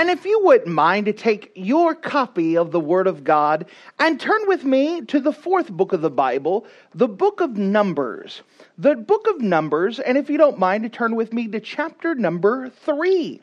[0.00, 3.66] And if you wouldn't mind to take your copy of the Word of God
[3.98, 8.40] and turn with me to the fourth book of the Bible, the book of Numbers.
[8.78, 12.14] The book of Numbers, and if you don't mind to turn with me to chapter
[12.14, 13.42] number three.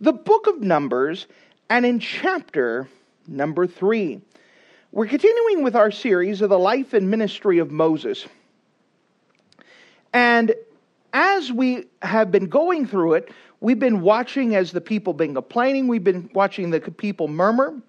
[0.00, 1.26] The book of Numbers,
[1.68, 2.88] and in chapter
[3.28, 4.22] number three.
[4.92, 8.24] We're continuing with our series of the life and ministry of Moses.
[10.14, 10.54] And
[11.12, 13.30] as we have been going through it,
[13.62, 15.86] We've been watching as the people been complaining.
[15.86, 17.80] We've been watching the people murmur.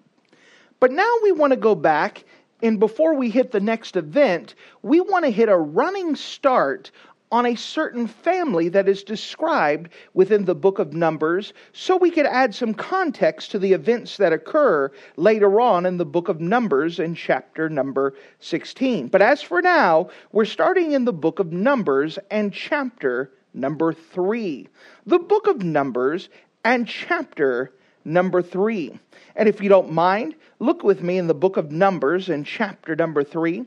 [0.78, 2.22] But now we want to go back,
[2.62, 6.92] and before we hit the next event, we want to hit a running start
[7.32, 12.26] on a certain family that is described within the book of Numbers so we could
[12.26, 17.00] add some context to the events that occur later on in the book of Numbers
[17.00, 19.08] in chapter number 16.
[19.08, 24.68] But as for now, we're starting in the book of Numbers and chapter number 3
[25.06, 26.28] the book of Numbers
[26.64, 27.72] and chapter
[28.04, 28.98] number 3.
[29.36, 32.96] And if you don't mind, look with me in the book of Numbers in chapter
[32.96, 33.64] number 3.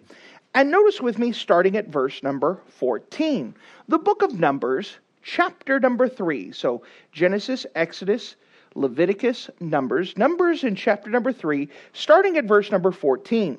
[0.53, 3.55] And notice with me starting at verse number 14.
[3.87, 6.51] The book of Numbers, chapter number 3.
[6.51, 8.35] So Genesis, Exodus,
[8.77, 13.57] Leviticus, Numbers, Numbers in chapter number 3, starting at verse number 14.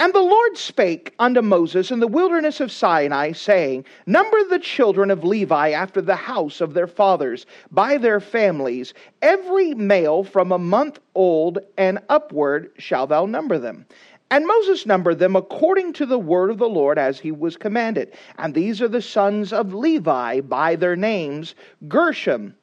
[0.00, 5.10] And the Lord spake unto Moses in the wilderness of Sinai, saying, Number the children
[5.10, 10.58] of Levi after the house of their fathers, by their families, every male from a
[10.58, 13.86] month old and upward shall thou number them.
[14.30, 18.12] And Moses numbered them according to the word of the Lord as he was commanded.
[18.38, 21.54] And these are the sons of Levi by their names
[21.88, 22.54] Gershon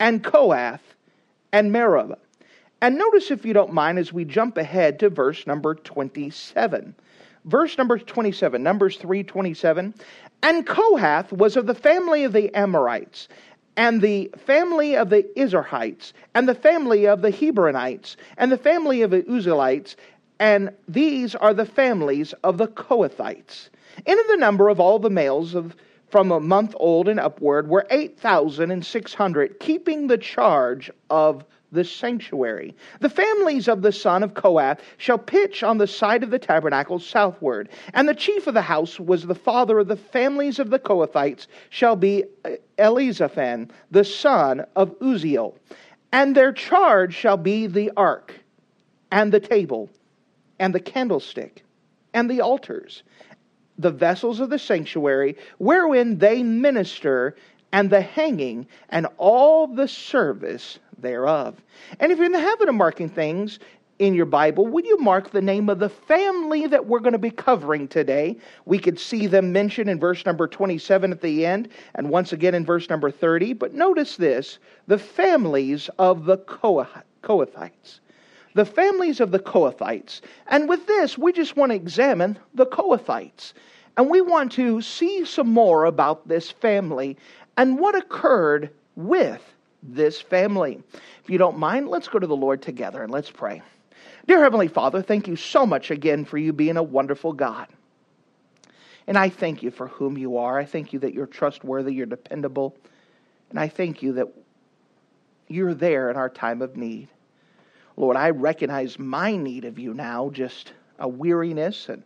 [0.00, 0.94] and Kohath
[1.52, 2.14] and Merari.
[2.80, 6.94] And notice, if you don't mind, as we jump ahead to verse number 27.
[7.44, 9.94] Verse number 27, Numbers 3:27.
[10.42, 13.28] And Kohath was of the family of the Amramites,
[13.76, 19.02] and the family of the Izeharites, and the family of the Hebronites, and the family
[19.02, 19.96] of the Uzzielites,
[20.38, 23.70] and these are the families of the Kohathites.
[24.06, 25.76] In the number of all the males of
[26.12, 31.42] from a month old and upward were 8,600, keeping the charge of
[31.72, 32.76] the sanctuary.
[33.00, 36.98] The families of the son of Kohath shall pitch on the side of the tabernacle
[36.98, 37.70] southward.
[37.94, 41.46] And the chief of the house was the father of the families of the Kohathites,
[41.70, 42.24] shall be
[42.78, 45.56] Elizaphan, the son of Uzziel.
[46.12, 48.34] And their charge shall be the ark,
[49.10, 49.88] and the table,
[50.58, 51.64] and the candlestick,
[52.12, 53.02] and the altars,
[53.78, 57.36] the vessels of the sanctuary, wherein they minister,
[57.72, 61.60] and the hanging, and all the service thereof.
[62.00, 63.58] And if you're in the habit of marking things
[63.98, 67.18] in your Bible, would you mark the name of the family that we're going to
[67.18, 68.36] be covering today?
[68.64, 72.54] We could see them mentioned in verse number 27 at the end, and once again
[72.54, 73.54] in verse number 30.
[73.54, 78.00] But notice this the families of the Kohathites.
[78.54, 80.20] The families of the Kohathites.
[80.48, 83.52] And with this, we just want to examine the Kohathites.
[83.96, 87.16] And we want to see some more about this family
[87.56, 89.42] and what occurred with
[89.82, 90.82] this family.
[91.22, 93.62] If you don't mind, let's go to the Lord together and let's pray.
[94.26, 97.66] Dear Heavenly Father, thank you so much again for you being a wonderful God.
[99.06, 100.58] And I thank you for whom you are.
[100.58, 102.76] I thank you that you're trustworthy, you're dependable.
[103.50, 104.28] And I thank you that
[105.48, 107.08] you're there in our time of need.
[107.96, 112.02] Lord, I recognize my need of you now, just a weariness and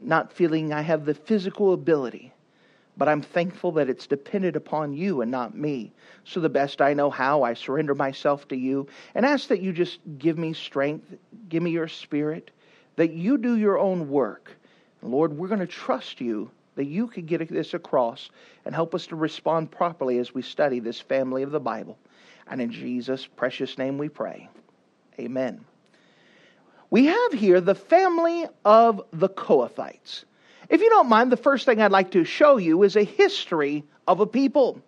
[0.00, 2.32] not feeling I have the physical ability
[3.00, 5.90] but I'm thankful that it's dependent upon you and not me.
[6.24, 9.72] So, the best I know how, I surrender myself to you and ask that you
[9.72, 11.14] just give me strength,
[11.48, 12.50] give me your spirit,
[12.96, 14.52] that you do your own work.
[15.02, 18.28] Lord, we're going to trust you that you could get this across
[18.66, 21.96] and help us to respond properly as we study this family of the Bible.
[22.48, 24.50] And in Jesus' precious name we pray.
[25.20, 25.62] Amen.
[26.88, 30.24] We have here the family of the Kohathites.
[30.70, 33.84] If you don't mind, the first thing I'd like to show you is a history
[34.08, 34.80] of a people.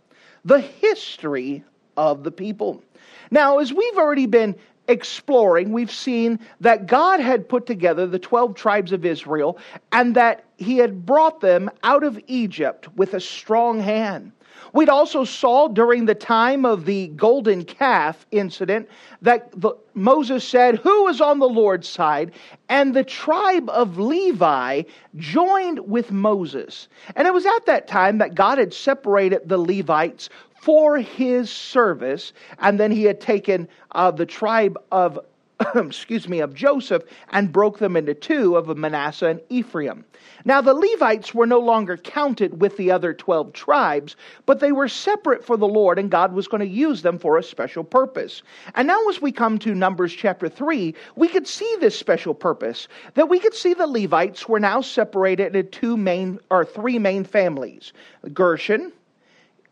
[0.47, 1.65] The history
[1.99, 2.83] of the people.
[3.31, 4.57] Now, as we've already been
[4.89, 9.59] exploring, we've seen that God had put together the 12 tribes of Israel
[9.93, 14.33] and that He had brought them out of Egypt with a strong hand.
[14.73, 18.89] We'd also saw during the time of the golden calf incident
[19.21, 22.33] that the, Moses said, Who is on the Lord's side?
[22.69, 24.83] And the tribe of Levi
[25.17, 26.89] joined with Moses.
[27.17, 30.31] And it was at that time that God had separated the Levites
[30.63, 35.19] for his service, and then he had taken uh, the tribe of
[35.75, 40.05] excuse me, of Joseph and broke them into two of Manasseh and Ephraim.
[40.45, 44.17] Now the Levites were no longer counted with the other 12 tribes,
[44.47, 47.37] but they were separate for the Lord and God was going to use them for
[47.37, 48.43] a special purpose.
[48.75, 52.89] And now as we come to Numbers chapter 3, we could see this special purpose,
[53.15, 57.25] that we could see the Levites were now separated into two main or three main
[57.25, 57.93] families,
[58.33, 58.93] Gershon,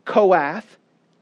[0.05, 0.77] Kohath,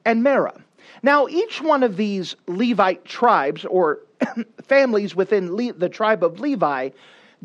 [0.04, 0.60] and Merah.
[1.02, 4.00] Now, each one of these Levite tribes or
[4.62, 6.90] families within Le- the tribe of Levi,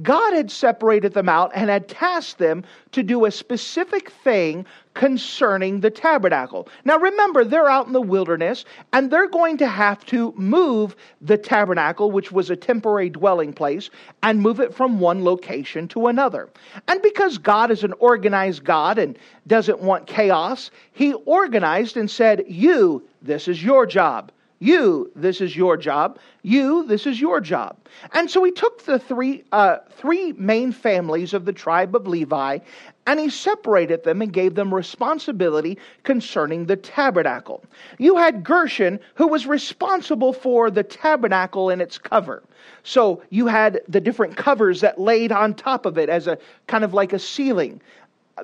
[0.02, 4.66] God had separated them out and had tasked them to do a specific thing
[4.96, 6.68] concerning the tabernacle.
[6.84, 11.38] Now remember, they're out in the wilderness and they're going to have to move the
[11.38, 13.92] tabernacle, which was a temporary dwelling place,
[14.24, 16.50] and move it from one location to another.
[16.88, 22.46] And because God is an organized God and doesn't want chaos, He organized and said,
[22.48, 24.32] You, this is your job.
[24.64, 26.20] You, this is your job.
[26.42, 27.76] You, this is your job.
[28.14, 32.60] And so he took the three, uh, three main families of the tribe of Levi
[33.06, 37.64] and he separated them and gave them responsibility concerning the tabernacle.
[37.98, 42.42] You had Gershon, who was responsible for the tabernacle and its cover.
[42.84, 46.38] So you had the different covers that laid on top of it as a
[46.68, 47.82] kind of like a ceiling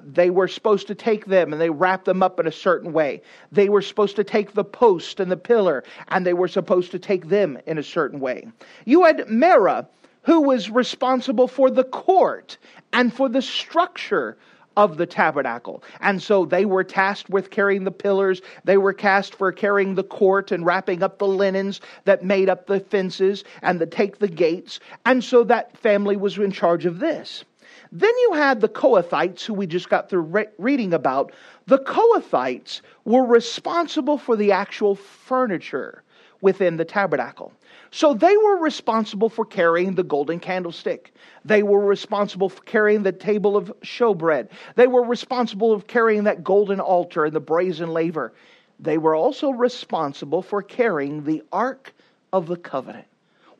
[0.03, 3.21] they were supposed to take them and they wrapped them up in a certain way.
[3.51, 6.99] They were supposed to take the post and the pillar and they were supposed to
[6.99, 8.47] take them in a certain way.
[8.85, 9.87] You had Merah,
[10.23, 12.57] who was responsible for the court
[12.93, 14.37] and for the structure
[14.77, 15.83] of the tabernacle.
[15.99, 20.03] And so they were tasked with carrying the pillars, they were cast for carrying the
[20.03, 24.27] court and wrapping up the linens that made up the fences and to take the
[24.27, 24.79] gates.
[25.05, 27.43] And so that family was in charge of this.
[27.91, 31.31] Then you had the Kohathites, who we just got through re- reading about.
[31.65, 36.03] The Kohathites were responsible for the actual furniture
[36.41, 37.51] within the tabernacle.
[37.91, 41.13] So they were responsible for carrying the golden candlestick.
[41.43, 44.49] They were responsible for carrying the table of showbread.
[44.75, 48.33] They were responsible for carrying that golden altar and the brazen laver.
[48.79, 51.93] They were also responsible for carrying the ark
[52.31, 53.07] of the covenant.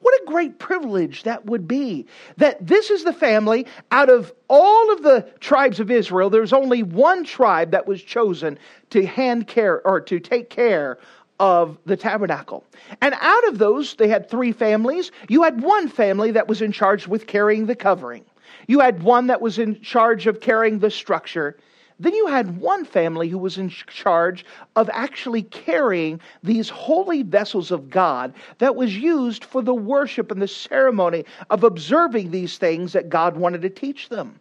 [0.01, 2.05] What a great privilege that would be.
[2.37, 6.83] That this is the family out of all of the tribes of Israel, there's only
[6.83, 8.57] one tribe that was chosen
[8.91, 10.97] to hand care or to take care
[11.39, 12.65] of the tabernacle.
[13.01, 15.11] And out of those, they had three families.
[15.29, 18.25] You had one family that was in charge with carrying the covering.
[18.67, 21.57] You had one that was in charge of carrying the structure.
[21.99, 24.45] Then you had one family who was in charge
[24.77, 30.41] of actually carrying these holy vessels of God that was used for the worship and
[30.41, 34.39] the ceremony of observing these things that God wanted to teach them.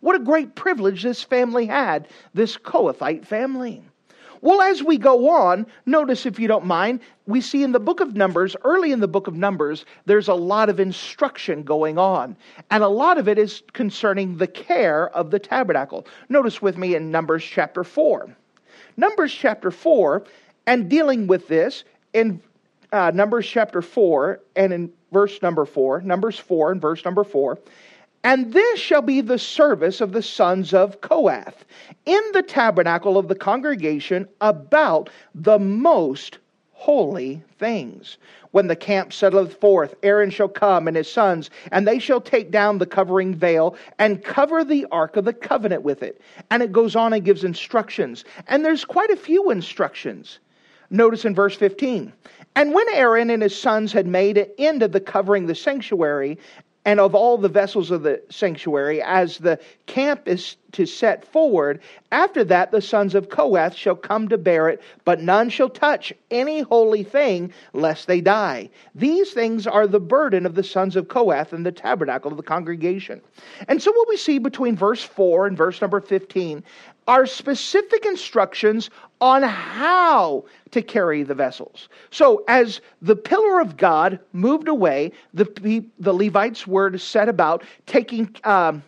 [0.00, 3.82] What a great privilege this family had, this Kohathite family.
[4.42, 8.00] Well, as we go on, notice if you don't mind, we see in the book
[8.00, 12.36] of Numbers, early in the book of Numbers, there's a lot of instruction going on.
[12.70, 16.06] And a lot of it is concerning the care of the tabernacle.
[16.30, 18.34] Notice with me in Numbers chapter 4.
[18.96, 20.24] Numbers chapter 4,
[20.66, 21.84] and dealing with this
[22.14, 22.40] in
[22.92, 27.58] uh, Numbers chapter 4 and in verse number 4, Numbers 4 and verse number 4.
[28.22, 31.64] And this shall be the service of the sons of Kohath
[32.04, 36.38] in the tabernacle of the congregation about the most
[36.72, 38.18] holy things.
[38.52, 42.50] When the camp settleth forth, Aaron shall come and his sons, and they shall take
[42.50, 46.20] down the covering veil and cover the ark of the covenant with it.
[46.50, 48.24] And it goes on and gives instructions.
[48.48, 50.40] And there's quite a few instructions.
[50.90, 52.12] Notice in verse 15.
[52.56, 56.38] And when Aaron and his sons had made an end of the covering the sanctuary,
[56.84, 61.80] and of all the vessels of the sanctuary, as the camp is to set forward,
[62.10, 66.12] after that the sons of Kohath shall come to bear it, but none shall touch
[66.30, 68.70] any holy thing, lest they die.
[68.94, 72.42] These things are the burden of the sons of Kohath in the tabernacle of the
[72.42, 73.20] congregation.
[73.68, 76.62] And so, what we see between verse 4 and verse number 15
[77.08, 78.88] are specific instructions
[79.20, 81.88] on how to carry the vessels.
[82.10, 88.34] So, as the pillar of God moved away, the, the Levites were set about taking.
[88.44, 88.82] Um,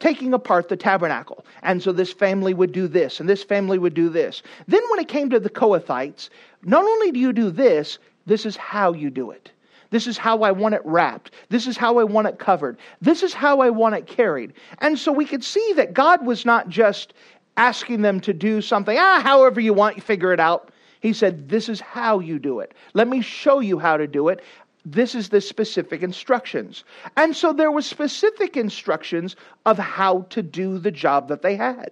[0.00, 1.44] taking apart the tabernacle.
[1.64, 4.44] And so this family would do this, and this family would do this.
[4.68, 6.28] Then, when it came to the Kohathites,
[6.62, 9.50] not only do you do this, this is how you do it.
[9.90, 11.32] This is how I want it wrapped.
[11.48, 12.76] This is how I want it covered.
[13.00, 14.52] This is how I want it carried.
[14.80, 17.14] And so we could see that God was not just
[17.58, 20.70] asking them to do something, ah, however you want, you figure it out.
[21.00, 22.72] He said, This is how you do it.
[22.94, 24.42] Let me show you how to do it.
[24.86, 26.84] This is the specific instructions.
[27.16, 29.36] And so there were specific instructions
[29.66, 31.90] of how to do the job that they had.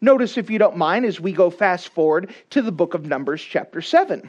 [0.00, 3.40] Notice, if you don't mind, as we go fast forward to the book of Numbers,
[3.40, 4.28] chapter 7.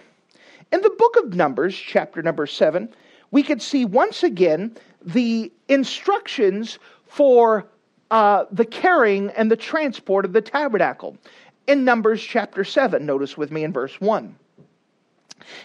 [0.72, 2.88] In the book of Numbers, chapter number 7,
[3.32, 7.66] we could see once again the instructions for
[8.16, 11.18] uh, the carrying and the transport of the tabernacle.
[11.68, 14.34] In Numbers chapter 7, notice with me in verse 1.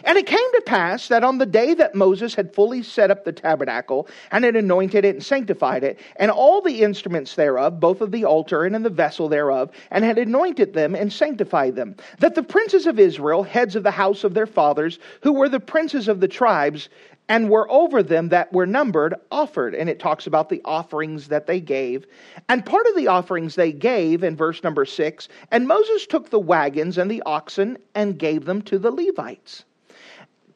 [0.02, 3.24] And it came to pass that on the day that Moses had fully set up
[3.24, 8.00] the tabernacle, and had anointed it and sanctified it, and all the instruments thereof, both
[8.00, 11.94] of the altar and in the vessel thereof, and had anointed them and sanctified them,
[12.18, 15.60] that the princes of Israel, heads of the house of their fathers, who were the
[15.60, 16.88] princes of the tribes,
[17.30, 19.72] and were over them that were numbered, offered.
[19.72, 22.04] And it talks about the offerings that they gave.
[22.48, 26.40] And part of the offerings they gave in verse number six, and Moses took the
[26.40, 29.64] wagons and the oxen and gave them to the Levites.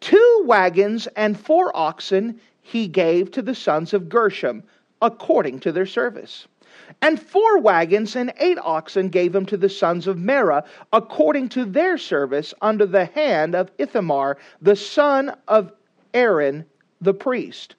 [0.01, 4.65] Two wagons and four oxen he gave to the sons of Gershon,
[5.01, 6.49] according to their service.
[7.01, 11.65] And four wagons and eight oxen gave him to the sons of Merah, according to
[11.65, 15.73] their service, under the hand of Ithamar, the son of
[16.15, 16.65] Aaron
[17.01, 17.75] the priest.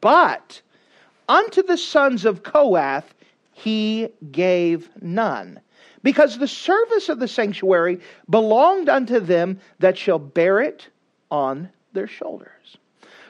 [0.00, 0.60] But
[1.28, 3.14] unto the sons of Kohath
[3.52, 5.60] he gave none,
[6.02, 10.88] because the service of the sanctuary belonged unto them that shall bear it
[11.30, 12.76] on their shoulders.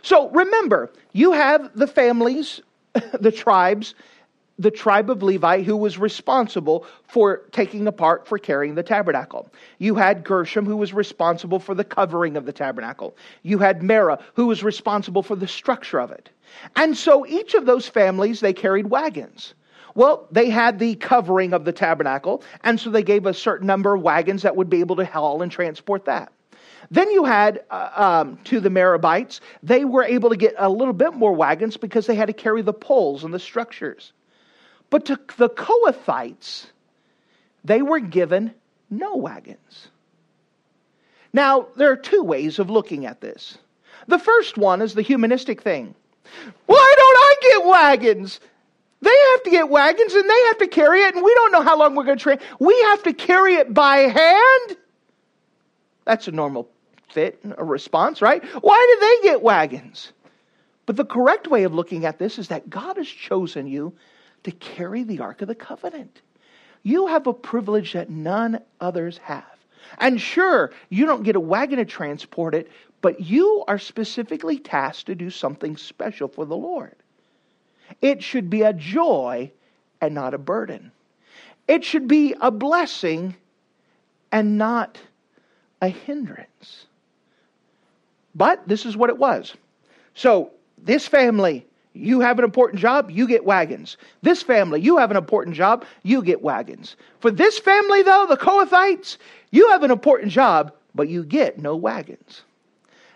[0.02, 2.60] So remember, you have the families,
[3.20, 3.94] the tribes,
[4.58, 9.50] the tribe of Levi who was responsible for taking apart for carrying the tabernacle.
[9.78, 13.16] You had Gershom who was responsible for the covering of the tabernacle.
[13.42, 16.30] You had Merari who was responsible for the structure of it.
[16.74, 19.54] And so each of those families they carried wagons.
[19.94, 23.94] Well, they had the covering of the tabernacle, and so they gave a certain number
[23.94, 26.30] of wagons that would be able to haul and transport that.
[26.90, 30.92] Then you had uh, um, to the Merarites, they were able to get a little
[30.92, 34.12] bit more wagons because they had to carry the poles and the structures.
[34.90, 36.66] But to the Kohathites,
[37.64, 38.54] they were given
[38.90, 39.88] no wagons.
[41.32, 43.58] Now, there are two ways of looking at this.
[44.06, 45.94] The first one is the humanistic thing.
[46.66, 48.40] Why don't I get wagons?
[49.02, 51.62] They have to get wagons and they have to carry it, and we don't know
[51.62, 52.38] how long we're going to train.
[52.58, 54.76] We have to carry it by hand.
[56.04, 56.68] That's a normal
[57.10, 58.42] fit, a response, right?
[58.62, 60.12] Why do they get wagons?
[60.86, 63.92] But the correct way of looking at this is that God has chosen you
[64.46, 66.22] to carry the Ark of the Covenant.
[66.82, 69.44] You have a privilege that none others have.
[69.98, 72.70] And sure, you don't get a wagon to transport it,
[73.02, 76.94] but you are specifically tasked to do something special for the Lord.
[78.00, 79.50] It should be a joy
[80.00, 80.92] and not a burden.
[81.66, 83.34] It should be a blessing
[84.30, 84.98] and not
[85.82, 86.86] a hindrance.
[88.34, 89.54] But this is what it was.
[90.14, 93.96] So, this family, you have an important job, you get wagons.
[94.22, 96.96] This family, you have an important job, you get wagons.
[97.20, 99.16] For this family, though, the Kohathites,
[99.50, 102.42] you have an important job, but you get no wagons.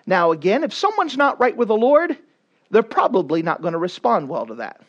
[0.06, 2.16] Now, again, if someone's not right with the Lord,
[2.70, 4.80] they're probably not going to respond well to that.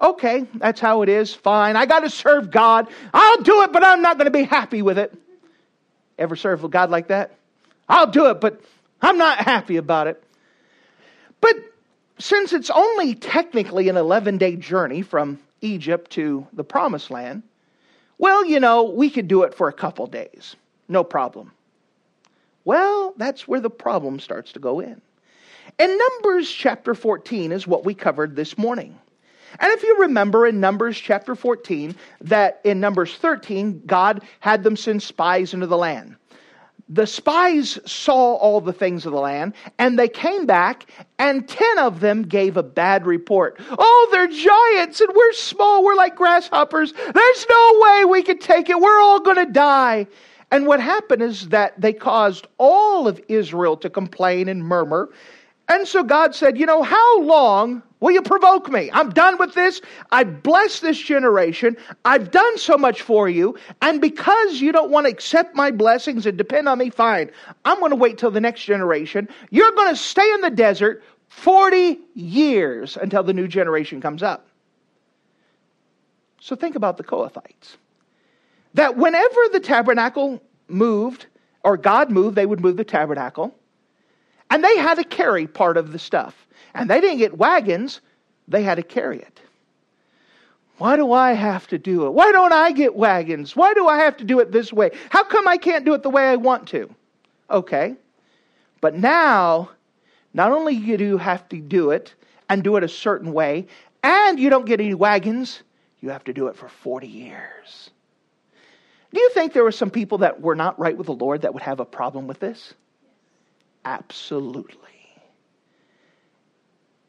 [0.00, 1.34] Okay, that's how it is.
[1.34, 1.76] Fine.
[1.76, 2.88] I got to serve God.
[3.12, 5.12] I'll do it, but I'm not going to be happy with it.
[6.18, 7.36] Ever serve a God like that?
[7.88, 8.60] I'll do it, but
[9.02, 10.22] I'm not happy about it.
[11.40, 11.56] But
[12.18, 17.42] since it's only technically an 11 day journey from Egypt to the promised land,
[18.18, 20.56] well, you know, we could do it for a couple days.
[20.88, 21.52] No problem.
[22.64, 25.00] Well, that's where the problem starts to go in.
[25.78, 28.98] And Numbers chapter 14 is what we covered this morning.
[29.60, 34.76] And if you remember in Numbers chapter 14, that in Numbers 13, God had them
[34.76, 36.16] send spies into the land
[36.88, 40.86] the spies saw all the things of the land and they came back
[41.18, 43.60] and 10 of them gave a bad report.
[43.70, 46.92] Oh they're giants and we're small we're like grasshoppers.
[46.92, 48.80] There's no way we could take it.
[48.80, 50.06] We're all going to die.
[50.50, 55.10] And what happened is that they caused all of israel to complain and murmur
[55.68, 58.90] and so God said, You know, how long will you provoke me?
[58.92, 59.80] I'm done with this.
[60.10, 61.76] I bless this generation.
[62.04, 63.56] I've done so much for you.
[63.82, 67.30] And because you don't want to accept my blessings and depend on me, fine.
[67.64, 69.28] I'm going to wait till the next generation.
[69.50, 74.48] You're going to stay in the desert 40 years until the new generation comes up.
[76.40, 77.76] So think about the Kohathites.
[78.74, 81.26] That whenever the tabernacle moved,
[81.64, 83.57] or God moved, they would move the tabernacle.
[84.50, 86.46] And they had to carry part of the stuff.
[86.74, 88.00] And they didn't get wagons,
[88.46, 89.40] they had to carry it.
[90.78, 92.10] Why do I have to do it?
[92.10, 93.56] Why don't I get wagons?
[93.56, 94.90] Why do I have to do it this way?
[95.10, 96.88] How come I can't do it the way I want to?
[97.50, 97.96] Okay.
[98.80, 99.70] But now,
[100.34, 102.14] not only do you have to do it
[102.48, 103.66] and do it a certain way,
[104.04, 105.62] and you don't get any wagons,
[106.00, 107.90] you have to do it for 40 years.
[109.12, 111.54] Do you think there were some people that were not right with the Lord that
[111.54, 112.74] would have a problem with this?
[113.84, 114.74] Absolutely.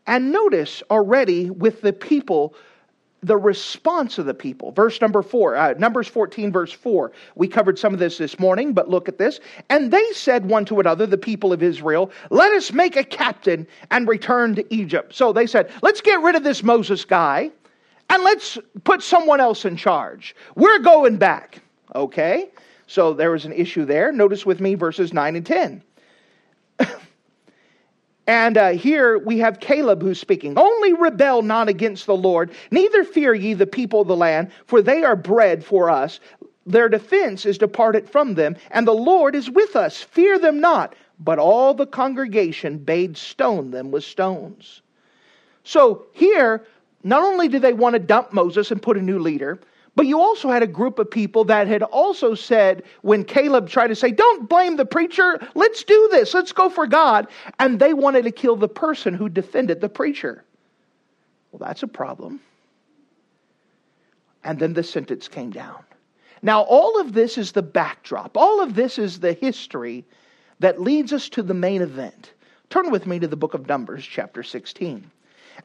[0.08, 2.56] And notice already with the people,
[3.22, 4.72] the response of the people.
[4.72, 7.12] Verse number four, uh, Numbers 14, verse 4.
[7.36, 9.40] We covered some of this this morning, but look at this.
[9.70, 13.68] And they said one to another, the people of Israel, Let us make a captain
[13.92, 15.14] and return to Egypt.
[15.14, 17.52] So they said, Let's get rid of this Moses guy
[18.10, 20.36] and let's put someone else in charge.
[20.56, 21.62] We're going back.
[21.96, 22.50] Okay?
[22.88, 24.12] So there was an issue there.
[24.12, 25.84] Notice with me verses 9 and 10.
[28.27, 30.57] and uh, here we have Caleb who's speaking.
[30.57, 34.81] Only rebel not against the Lord, neither fear ye the people of the land, for
[34.81, 36.19] they are bread for us.
[36.65, 40.01] Their defense is departed from them, and the Lord is with us.
[40.01, 40.95] Fear them not.
[41.19, 44.81] But all the congregation bade stone them with stones.
[45.63, 46.65] So here,
[47.03, 49.59] not only do they want to dump Moses and put a new leader,
[50.00, 53.89] but you also had a group of people that had also said, when Caleb tried
[53.89, 57.27] to say, Don't blame the preacher, let's do this, let's go for God.
[57.60, 60.46] And they wanted to kill the person who defended the preacher.
[61.51, 62.39] Well, that's a problem.
[64.46, 65.84] And then the sentence came down.
[66.41, 70.06] Now, all of this is the backdrop, all of this is the history
[70.62, 72.32] that leads us to the main event.
[72.70, 75.12] Turn with me to the book of Numbers, chapter 16.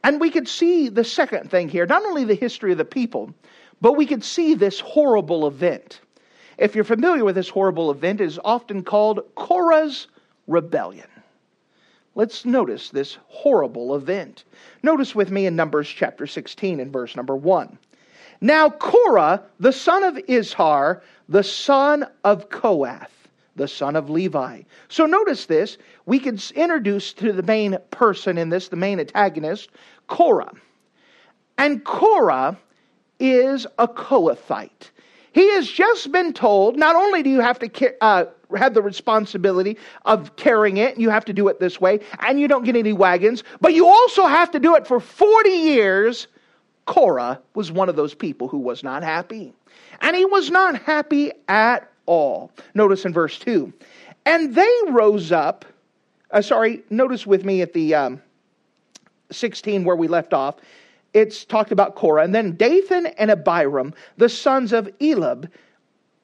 [0.02, 3.32] And we could see the second thing here not only the history of the people,
[3.84, 6.00] but we could see this horrible event.
[6.56, 10.06] If you're familiar with this horrible event, it is often called Korah's
[10.46, 11.06] rebellion.
[12.14, 14.44] Let's notice this horrible event.
[14.82, 17.76] Notice with me in Numbers chapter 16 and verse number 1.
[18.40, 24.62] Now Korah, the son of Izhar, the son of Kohath, the son of Levi.
[24.88, 25.76] So notice this.
[26.06, 29.68] We can introduce to the main person in this, the main antagonist,
[30.06, 30.54] Korah.
[31.58, 32.56] And Korah
[33.18, 34.90] is a Kohathite.
[35.32, 39.76] He has just been told not only do you have to uh, have the responsibility
[40.04, 42.92] of carrying it, you have to do it this way, and you don't get any
[42.92, 46.28] wagons, but you also have to do it for 40 years.
[46.86, 49.52] Korah was one of those people who was not happy.
[50.00, 52.52] And he was not happy at all.
[52.74, 53.72] Notice in verse 2.
[54.26, 55.64] And they rose up,
[56.30, 58.22] uh, sorry, notice with me at the um,
[59.32, 60.56] 16 where we left off
[61.14, 62.24] it's talked about Korah.
[62.24, 65.50] And then Dathan and Abiram, the sons of Eliab,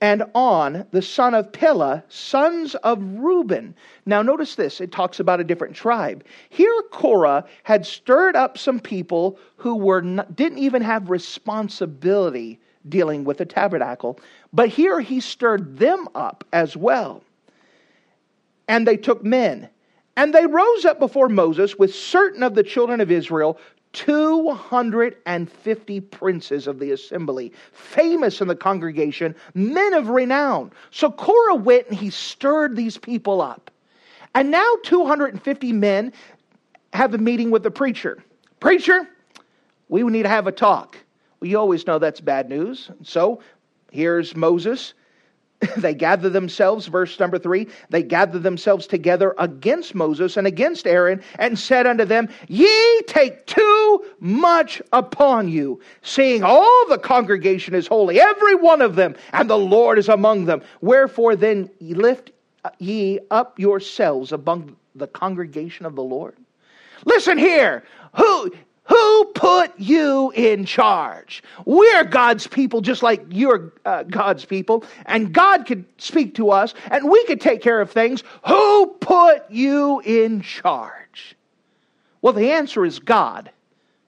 [0.02, 3.74] and On, the son of Pelah, sons of Reuben.
[4.06, 4.80] Now, notice this.
[4.80, 6.24] It talks about a different tribe.
[6.48, 13.24] Here, Korah had stirred up some people who were not, didn't even have responsibility dealing
[13.24, 14.18] with the tabernacle.
[14.54, 17.22] But here, he stirred them up as well.
[18.68, 19.68] And they took men.
[20.16, 23.58] And they rose up before Moses with certain of the children of Israel
[23.92, 30.70] 250 princes of the assembly, famous in the congregation, men of renown.
[30.90, 33.70] So Korah went and he stirred these people up.
[34.34, 36.12] And now 250 men
[36.92, 38.22] have a meeting with the preacher.
[38.60, 39.08] Preacher,
[39.88, 40.96] we need to have a talk.
[41.40, 42.90] Well, you always know that's bad news.
[43.02, 43.40] So
[43.90, 44.94] here's Moses
[45.76, 51.22] they gather themselves, verse number three, they gather themselves together against Moses and against Aaron
[51.38, 57.86] and said unto them, Ye take too much upon you, seeing all the congregation is
[57.86, 60.62] holy, every one of them, and the Lord is among them.
[60.80, 62.30] Wherefore then lift
[62.78, 66.36] ye up yourselves among the congregation of the Lord.
[67.04, 67.84] Listen here.
[68.16, 68.52] Who
[68.90, 71.44] who put you in charge?
[71.64, 76.74] We're God's people, just like you're uh, God's people, and God could speak to us,
[76.90, 78.24] and we could take care of things.
[78.48, 81.36] Who put you in charge?
[82.20, 83.52] Well, the answer is God,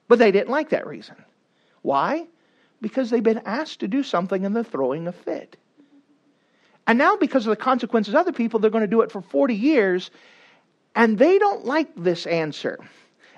[0.09, 1.15] but they didn't like that reason.
[1.81, 2.27] Why?
[2.81, 5.55] Because they've been asked to do something and they're throwing a fit.
[6.85, 9.55] And now, because of the consequences, other people, they're going to do it for 40
[9.55, 10.11] years,
[10.93, 12.79] and they don't like this answer.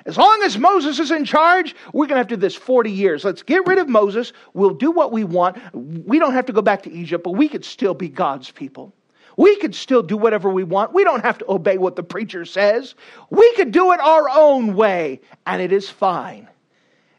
[0.05, 2.91] As long as Moses is in charge, we're going to have to do this 40
[2.91, 3.23] years.
[3.23, 4.33] Let's get rid of Moses.
[4.53, 5.57] We'll do what we want.
[5.73, 8.93] We don't have to go back to Egypt, but we could still be God's people.
[9.35, 10.93] We could still do whatever we want.
[10.93, 12.93] We don't have to obey what the preacher says.
[13.31, 16.47] We could do it our own way, and it is fine.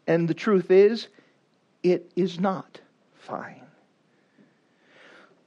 [0.07, 1.09] And the truth is,
[1.83, 2.81] it is not
[3.15, 3.63] fine.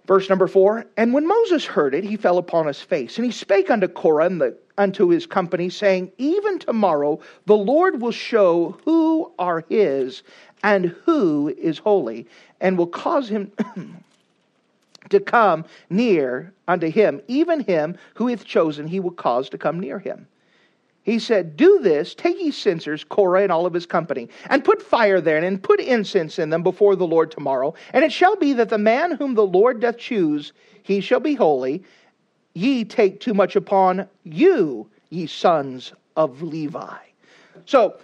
[0.06, 3.32] Verse number four And when Moses heard it, he fell upon his face, and he
[3.32, 8.80] spake unto Korah and the unto his company, saying, Even tomorrow the Lord will show
[8.86, 10.24] who are his
[10.64, 12.26] and who is holy,
[12.60, 13.52] and will cause him
[15.10, 19.80] to come near unto him, even him who hath chosen, he will cause to come
[19.80, 20.28] near him.
[21.04, 24.82] He said, Do this, take ye censers, Korah and all of his company, and put
[24.82, 27.74] fire therein, and put incense in them before the Lord tomorrow.
[27.94, 31.36] And it shall be that the man whom the Lord doth choose, he shall be
[31.36, 31.84] holy.
[32.54, 36.98] Ye take too much upon you, ye sons of Levi.
[37.66, 37.98] So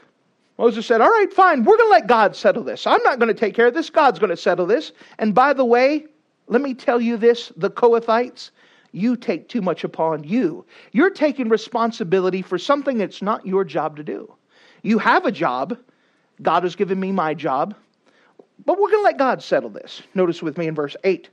[0.58, 2.88] Moses said, All right, fine, we're going to let God settle this.
[2.88, 3.90] I'm not going to take care of this.
[3.90, 4.92] God's going to settle this.
[5.20, 6.06] And by the way,
[6.48, 8.52] let me tell you this the Kohathites,
[8.92, 10.66] you take too much upon you.
[10.94, 14.34] You're taking responsibility for something that's not your job to do.
[14.84, 15.78] You have a job.
[16.42, 17.76] God has given me my job.
[18.66, 20.02] But we're going to let God settle this.
[20.14, 21.30] Notice with me in verse 8.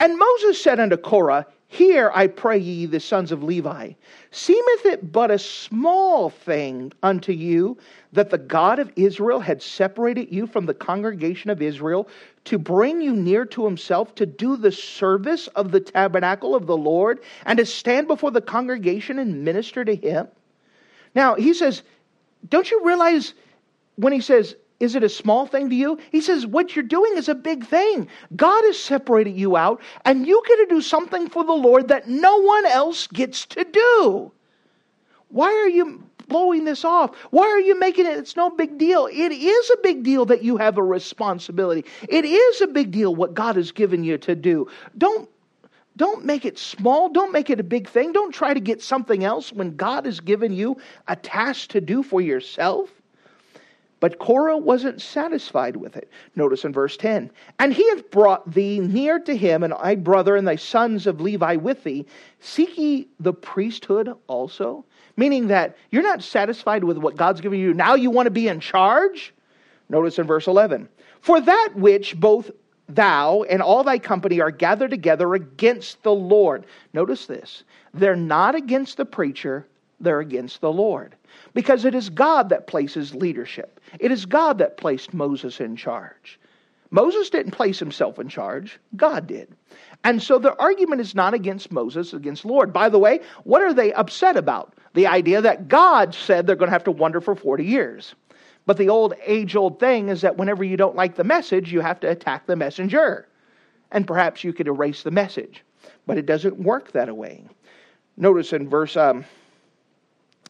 [0.00, 3.94] And Moses said unto Korah, Hear, I pray ye, the sons of Levi,
[4.30, 7.76] seemeth it but a small thing unto you
[8.12, 12.06] that the God of Israel had separated you from the congregation of Israel
[12.44, 16.76] to bring you near to himself, to do the service of the tabernacle of the
[16.76, 20.28] Lord, and to stand before the congregation and minister to him?
[21.16, 21.82] Now, he says,
[22.48, 23.34] Don't you realize
[23.96, 25.98] when he says, is it a small thing to you?
[26.10, 28.08] He says, What you're doing is a big thing.
[28.34, 32.08] God has separated you out, and you get to do something for the Lord that
[32.08, 34.32] no one else gets to do.
[35.28, 37.14] Why are you blowing this off?
[37.30, 38.16] Why are you making it?
[38.18, 39.06] It's no big deal.
[39.06, 41.84] It is a big deal that you have a responsibility.
[42.08, 44.68] It is a big deal what God has given you to do.
[44.98, 45.28] Don't
[45.96, 47.08] don't make it small.
[47.08, 48.12] Don't make it a big thing.
[48.12, 52.02] Don't try to get something else when God has given you a task to do
[52.02, 52.90] for yourself.
[54.00, 56.10] But Korah wasn't satisfied with it.
[56.36, 60.36] Notice in verse 10 And he hath brought thee near to him, and thy brother
[60.36, 62.06] and thy sons of Levi with thee.
[62.40, 64.84] Seek ye the priesthood also?
[65.16, 67.72] Meaning that you're not satisfied with what God's given you.
[67.72, 69.32] Now you want to be in charge?
[69.88, 70.88] Notice in verse 11
[71.20, 72.50] For that which both
[72.88, 76.66] thou and all thy company are gathered together against the Lord.
[76.92, 77.64] Notice this.
[77.92, 79.66] They're not against the preacher,
[80.00, 81.14] they're against the Lord.
[81.54, 83.80] Because it is God that places leadership.
[84.00, 86.38] It is God that placed Moses in charge.
[86.90, 89.48] Moses didn't place himself in charge, God did.
[90.04, 92.72] And so the argument is not against Moses, against Lord.
[92.72, 94.74] By the way, what are they upset about?
[94.92, 98.14] The idea that God said they're going to have to wander for 40 years.
[98.66, 101.80] But the old age old thing is that whenever you don't like the message, you
[101.80, 103.26] have to attack the messenger.
[103.90, 105.64] And perhaps you could erase the message.
[106.06, 107.44] But it doesn't work that way.
[108.16, 109.24] Notice in verse um,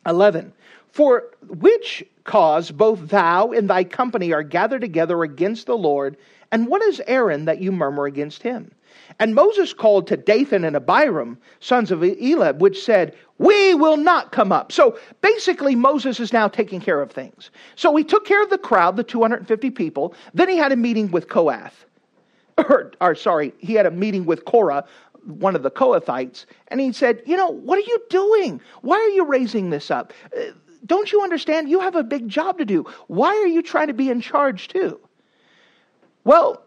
[0.06, 0.52] 11
[0.94, 6.16] For which cause both thou and thy company are gathered together against the Lord,
[6.52, 8.70] and what is Aaron that you murmur against him?
[9.18, 14.30] And Moses called to Dathan and Abiram, sons of Eliab, which said, We will not
[14.30, 14.70] come up.
[14.70, 17.50] So basically, Moses is now taking care of things.
[17.74, 20.14] So he took care of the crowd, the 250 people.
[20.32, 21.72] Then he had a meeting with Kohath.
[22.56, 24.84] Or, or sorry, he had a meeting with Korah,
[25.24, 28.60] one of the Kohathites, and he said, You know, what are you doing?
[28.82, 30.12] Why are you raising this up?
[30.38, 30.52] Uh,
[30.86, 31.68] Don't you understand?
[31.68, 32.84] You have a big job to do.
[33.06, 35.00] Why are you trying to be in charge too?
[36.24, 36.62] Well,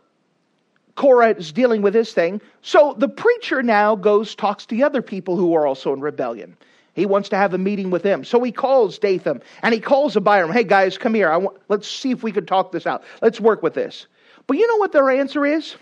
[0.95, 2.41] Korah is dealing with this thing.
[2.61, 6.57] So the preacher now goes, talks to the other people who are also in rebellion.
[6.95, 8.23] He wants to have a meeting with them.
[8.23, 10.51] So he calls Dathan and he calls Abiram.
[10.51, 11.37] Hey guys, come here.
[11.37, 13.03] Want, let's see if we can talk this out.
[13.21, 14.07] Let's work with this.
[14.47, 15.75] But you know what their answer is?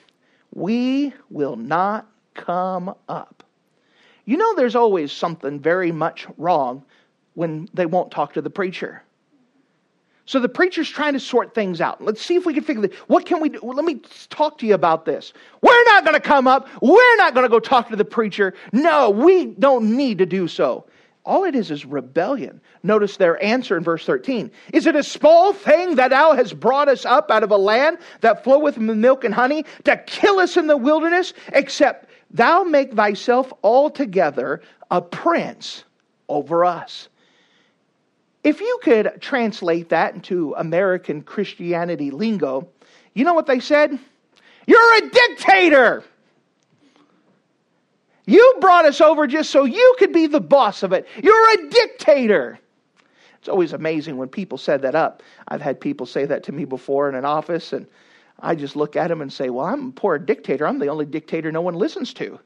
[0.53, 3.43] We will not come up.
[4.25, 6.83] You know, there's always something very much wrong
[7.35, 9.03] when they won't talk to the preacher.
[10.27, 12.03] So the preacher's trying to sort things out.
[12.03, 12.97] Let's see if we can figure this.
[13.07, 13.59] What can we do?
[13.61, 15.33] Well, let me talk to you about this.
[15.61, 16.67] We're not going to come up.
[16.81, 18.55] We're not going to go talk to the preacher.
[18.73, 20.85] No, we don't need to do so.
[21.25, 22.61] All it is is rebellion.
[22.83, 24.51] Notice their answer in verse 13.
[24.73, 27.97] Is it a small thing that thou hast brought us up out of a land
[28.21, 33.51] that floweth milk and honey to kill us in the wilderness, except thou make thyself
[33.63, 35.83] altogether a prince
[36.29, 37.09] over us?
[38.45, 42.67] If you could translate that into American Christianity lingo,
[43.15, 43.97] you know what they said?
[44.67, 46.03] You're a dictator.
[48.27, 51.07] You brought us over just so you could be the boss of it.
[51.23, 52.59] You're a dictator.
[53.39, 55.23] It's always amazing when people said that up.
[55.47, 57.87] I've had people say that to me before in an office, and
[58.41, 60.67] I just look at them and say, Well, I'm a poor dictator.
[60.67, 62.39] I'm the only dictator no one listens to.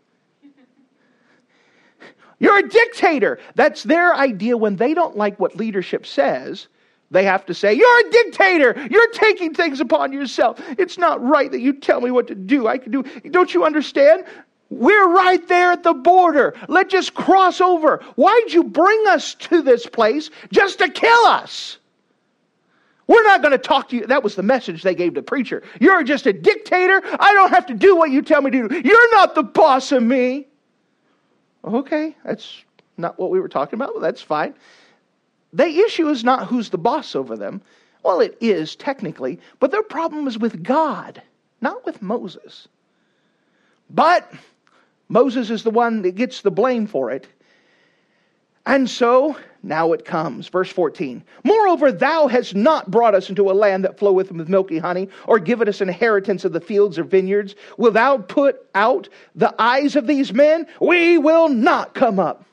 [2.39, 3.39] You're a dictator.
[3.55, 6.67] That's their idea when they don't like what leadership says.
[7.11, 8.87] They have to say, You're a dictator.
[8.89, 10.61] You're taking things upon yourself.
[10.77, 12.67] It's not right that you tell me what to do.
[12.67, 13.03] I can do.
[13.31, 14.25] Don't you understand?
[14.69, 16.53] We're right there at the border.
[16.67, 18.03] Let's just cross over.
[18.15, 21.79] Why'd you bring us to this place just to kill us?
[23.07, 24.05] We're not going to talk to you.
[24.05, 25.63] That was the message they gave the preacher.
[25.79, 27.01] You're just a dictator.
[27.19, 28.81] I don't have to do what you tell me to do.
[28.85, 30.48] You're not the boss of me.
[31.75, 32.63] Okay, that's
[32.97, 33.93] not what we were talking about.
[33.93, 34.53] Well, that's fine.
[35.53, 37.61] The issue is not who's the boss over them.
[38.03, 41.21] Well, it is technically, but their problem is with God,
[41.61, 42.67] not with Moses.
[43.89, 44.31] But
[45.09, 47.27] Moses is the one that gets the blame for it.
[48.65, 50.47] And so now it comes.
[50.47, 51.23] Verse 14.
[51.43, 55.39] Moreover, thou hast not brought us into a land that floweth with milky honey, or
[55.39, 57.55] given us inheritance of the fields or vineyards.
[57.77, 60.65] Will thou put out the eyes of these men?
[60.79, 62.45] We will not come up.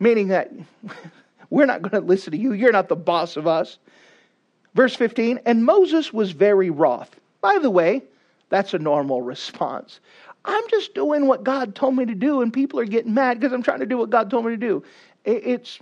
[0.00, 0.52] Meaning that
[1.50, 2.52] we're not going to listen to you.
[2.52, 3.78] You're not the boss of us.
[4.74, 5.40] Verse 15.
[5.44, 7.14] And Moses was very wroth.
[7.40, 8.02] By the way,
[8.48, 10.00] that's a normal response.
[10.46, 13.52] I'm just doing what God told me to do, and people are getting mad because
[13.52, 14.84] I'm trying to do what God told me to do.
[15.24, 15.80] It's,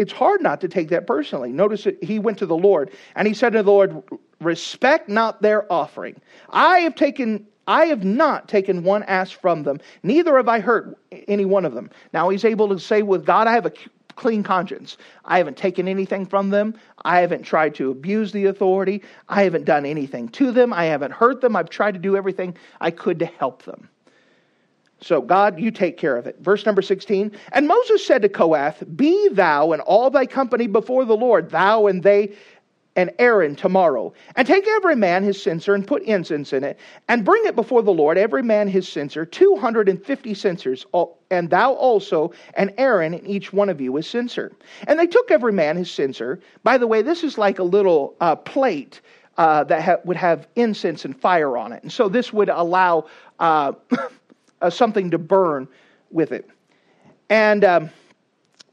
[0.00, 1.52] it's hard not to take that personally.
[1.52, 4.02] Notice that he went to the Lord, and he said to the Lord,
[4.40, 6.18] Respect not their offering.
[6.48, 10.98] I have taken I have not taken one ass from them, neither have I hurt
[11.28, 11.90] any one of them.
[12.14, 13.72] Now he's able to say with God, I have a
[14.16, 14.96] clean conscience.
[15.26, 16.74] I haven't taken anything from them.
[17.04, 19.02] I haven't tried to abuse the authority.
[19.28, 20.72] I haven't done anything to them.
[20.72, 21.54] I haven't hurt them.
[21.54, 23.88] I've tried to do everything I could to help them.
[25.02, 26.36] So, God, you take care of it.
[26.40, 27.32] Verse number 16.
[27.52, 31.86] And Moses said to Kohath, Be thou and all thy company before the Lord, thou
[31.86, 32.34] and they
[32.96, 34.12] and Aaron tomorrow.
[34.36, 37.82] And take every man his censer and put incense in it, and bring it before
[37.82, 40.86] the Lord, every man his censer, 250 censers,
[41.30, 44.52] and thou also, and Aaron, and each one of you his censer.
[44.86, 46.40] And they took every man his censer.
[46.62, 49.00] By the way, this is like a little uh, plate.
[49.36, 51.82] Uh, that ha- would have incense and fire on it.
[51.82, 53.06] And so this would allow
[53.38, 53.72] uh,
[54.60, 55.68] uh something to burn
[56.10, 56.48] with it.
[57.28, 57.90] And um,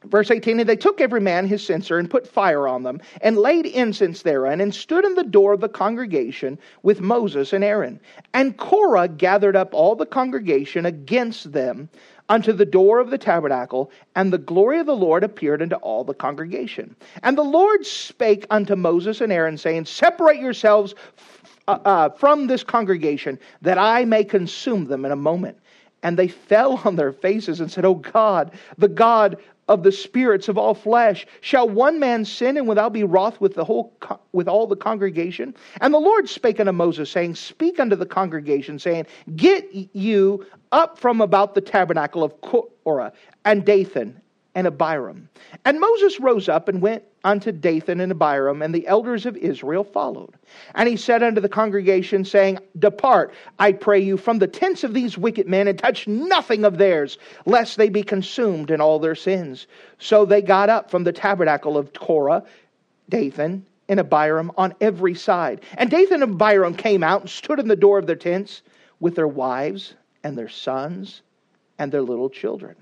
[0.08, 3.38] Verse 18, and they took every man his censer and put fire on them, and
[3.38, 8.00] laid incense therein, and stood in the door of the congregation with Moses and Aaron.
[8.34, 11.90] And Korah gathered up all the congregation against them
[12.30, 16.04] unto the door of the tabernacle, and the glory of the Lord appeared unto all
[16.04, 16.96] the congregation.
[17.24, 20.94] And the Lord spake unto Moses and Aaron, saying, Separate yourselves
[21.68, 25.58] uh, uh, from this congregation, that I may consume them in a moment.
[26.04, 30.48] And they fell on their faces and said, O God, the God of the spirits
[30.48, 31.26] of all flesh.
[31.42, 33.94] Shall one man sin and without be wroth with the whole
[34.32, 35.56] with all the congregation?
[35.82, 40.98] And the Lord spake unto Moses, saying, Speak unto the congregation, saying, Get you up
[40.98, 43.12] from about the tabernacle of Korah
[43.46, 44.22] and Dathan
[44.56, 45.30] and Abiram.
[45.66, 49.84] And Moses rose up and went unto Dathan and Abiram, and the elders of Israel
[49.84, 50.34] followed.
[50.74, 54.94] And he said unto the congregation, saying, Depart, I pray you, from the tents of
[54.94, 59.14] these wicked men, and touch nothing of theirs, lest they be consumed in all their
[59.14, 59.68] sins.
[60.00, 62.46] So they got up from the tabernacle of Korah,
[63.10, 65.60] Dathan, and Abiram on every side.
[65.78, 68.62] And Dathan and Abiram came out and stood in the door of their tents
[69.02, 71.24] with their wives and their sons
[71.78, 72.78] and their little children.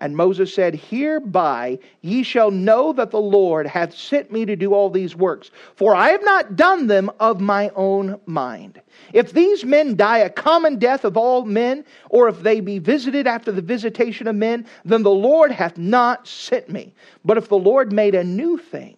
[0.00, 4.72] And Moses said, Hereby ye shall know that the Lord hath sent me to do
[4.72, 8.80] all these works, for I have not done them of my own mind.
[9.12, 13.26] If these men die a common death of all men, or if they be visited
[13.26, 16.94] after the visitation of men, then the Lord hath not sent me.
[17.24, 18.96] But if the Lord made a new thing.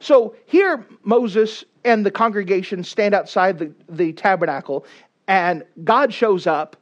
[0.00, 4.86] So here Moses and the congregation stand outside the, the tabernacle,
[5.26, 6.76] and God shows up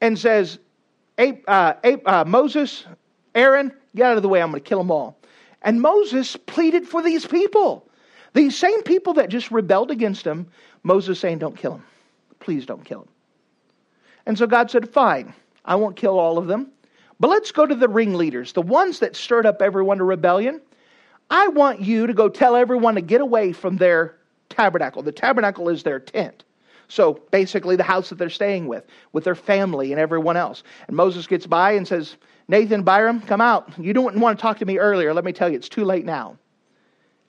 [0.00, 0.58] and says,
[1.18, 1.74] uh,
[2.06, 2.84] uh, Moses,
[3.34, 4.42] Aaron, get out of the way.
[4.42, 5.18] I'm going to kill them all.
[5.62, 7.88] And Moses pleaded for these people.
[8.34, 10.46] These same people that just rebelled against him,
[10.82, 11.84] Moses saying, Don't kill them.
[12.40, 13.08] Please don't kill them.
[14.26, 16.68] And so God said, Fine, I won't kill all of them.
[17.20, 20.60] But let's go to the ringleaders, the ones that stirred up everyone to rebellion.
[21.30, 24.16] I want you to go tell everyone to get away from their
[24.48, 25.02] tabernacle.
[25.02, 26.44] The tabernacle is their tent.
[26.88, 30.62] So basically, the house that they're staying with, with their family and everyone else.
[30.88, 32.16] And Moses gets by and says,
[32.52, 33.72] Dathan, Byram, come out.
[33.78, 35.14] You didn't want to talk to me earlier.
[35.14, 36.36] Let me tell you, it's too late now.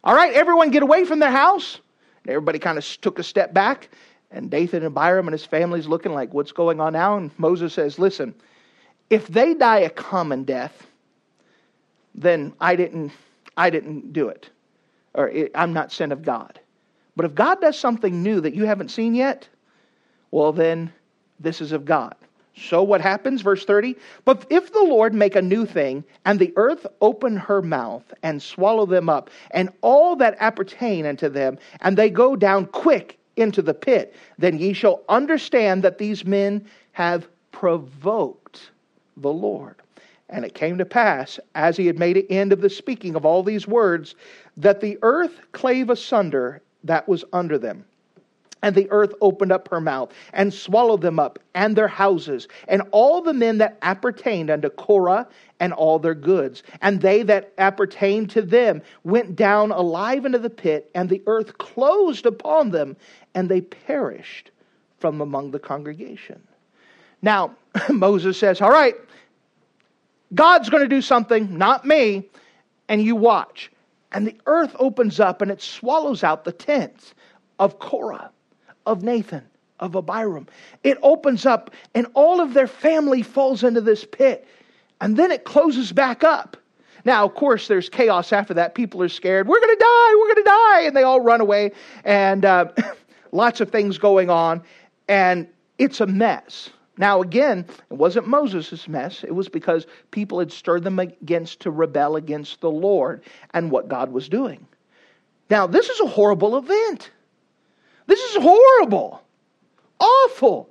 [0.03, 1.79] All right, everyone get away from their house.
[2.27, 3.87] everybody kind of took a step back.
[4.31, 7.15] And Dathan and Byram and his family's looking like, what's going on now?
[7.15, 8.35] And Moses says, listen,
[9.09, 10.87] if they die a common death,
[12.13, 13.13] then I didn't,
[13.55, 14.49] I didn't do it.
[15.13, 16.59] Or it, I'm not sent of God.
[17.15, 19.47] But if God does something new that you haven't seen yet,
[20.31, 20.91] well, then
[21.39, 22.15] this is of God.
[22.55, 23.41] So what happens?
[23.41, 27.61] Verse 30 But if the Lord make a new thing, and the earth open her
[27.61, 32.67] mouth and swallow them up, and all that appertain unto them, and they go down
[32.67, 38.71] quick into the pit, then ye shall understand that these men have provoked
[39.17, 39.75] the Lord.
[40.29, 43.25] And it came to pass, as he had made an end of the speaking of
[43.25, 44.15] all these words,
[44.57, 47.85] that the earth clave asunder that was under them.
[48.63, 52.81] And the earth opened up her mouth and swallowed them up and their houses and
[52.91, 55.27] all the men that appertained unto Korah
[55.59, 56.63] and all their goods.
[56.81, 61.57] And they that appertained to them went down alive into the pit, and the earth
[61.59, 62.97] closed upon them,
[63.35, 64.49] and they perished
[64.97, 66.41] from among the congregation.
[67.21, 67.55] Now,
[67.89, 68.95] Moses says, All right,
[70.33, 72.29] God's going to do something, not me,
[72.87, 73.71] and you watch.
[74.11, 77.13] And the earth opens up and it swallows out the tents
[77.59, 78.31] of Korah,
[78.85, 79.43] of Dathan,
[79.79, 80.47] of Abiram.
[80.83, 84.47] It opens up and all of their family falls into this pit.
[85.01, 86.57] And then it closes back up.
[87.05, 88.75] Now, of course, there's chaos after that.
[88.75, 89.47] People are scared.
[89.47, 90.15] We're going to die.
[90.15, 90.81] We're going to die.
[90.81, 91.71] And they all run away.
[92.05, 92.71] And uh,
[93.31, 94.63] lots of things going on.
[95.07, 96.69] And it's a mess.
[96.97, 99.23] Now, again, it wasn't Moses' mess.
[99.23, 103.87] It was because people had stirred them against to rebel against the Lord and what
[103.87, 104.67] God was doing.
[105.49, 107.09] Now, this is a horrible event.
[108.07, 109.23] This is horrible.
[109.99, 110.69] Awful.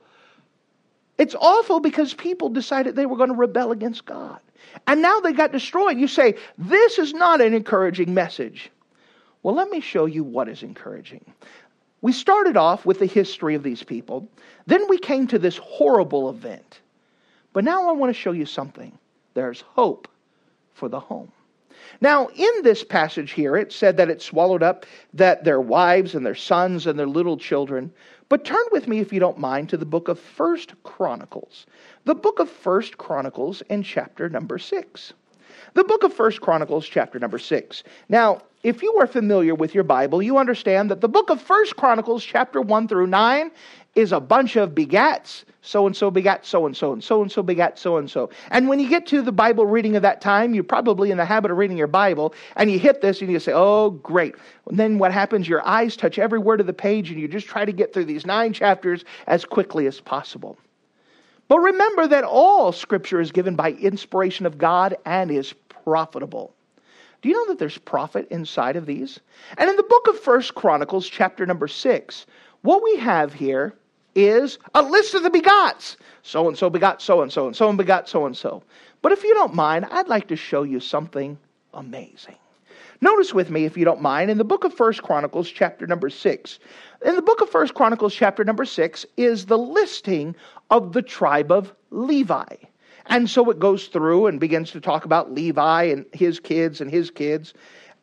[1.18, 4.40] It's awful because people decided they were going to rebel against God.
[4.87, 5.99] And now they got destroyed.
[5.99, 8.71] You say, this is not an encouraging message.
[9.42, 11.25] Well, let me show you what is encouraging.
[12.01, 14.29] We started off with the history of these people.
[14.66, 16.81] Then we came to this horrible event.
[17.53, 18.97] But now I want to show you something.
[19.35, 20.09] There's hope
[20.75, 21.31] for the home.
[22.01, 26.25] Now, in this passage here, it said that it swallowed up that their wives and
[26.25, 27.93] their sons and their little children.
[28.29, 31.67] But turn with me, if you don't mind, to the book of First Chronicles.
[32.05, 35.13] The book of First Chronicles in chapter number six.
[35.75, 37.83] The book of First Chronicles, chapter number six.
[38.09, 41.77] Now, if you are familiar with your Bible, you understand that the book of First
[41.77, 43.51] Chronicles, chapter 1 through 9,
[43.95, 45.45] is a bunch of begats.
[45.65, 48.31] So and so begat so and so, and so and so begat so and so.
[48.51, 51.25] And when you get to the Bible reading of that time, you're probably in the
[51.25, 54.35] habit of reading your Bible, and you hit this and you say, Oh, great.
[54.69, 55.49] And then what happens?
[55.49, 58.07] Your eyes touch every word of the page, and you just try to get through
[58.07, 60.59] these nine chapters as quickly as possible.
[61.47, 66.55] But remember that all Scripture is given by inspiration of God and is profitable.
[67.21, 69.21] Do you know that there's profit inside of these?
[69.59, 72.27] And in the book of First Chronicles, chapter number six,
[72.63, 73.75] what we have here
[74.14, 75.96] is a list of the begots.
[76.22, 78.62] So and so begot so and so, and so and begot so and so.
[79.01, 81.38] But if you don't mind, I'd like to show you something
[81.75, 82.37] amazing.
[83.01, 86.09] Notice with me, if you don't mind, in the book of First Chronicles, chapter number
[86.09, 86.61] six.
[87.05, 90.37] In the book of First Chronicles, chapter number six, is the listing
[90.70, 92.55] of the tribe of Levi.
[93.07, 96.88] And so it goes through and begins to talk about Levi and his kids and
[96.88, 97.55] his kids.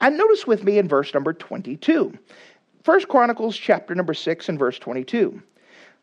[0.01, 2.17] And notice with me in verse number 22.
[2.83, 5.41] First Chronicles chapter number 6 and verse 22.